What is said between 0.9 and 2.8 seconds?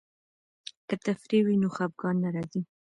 تفریح وي نو خفګان نه راځي.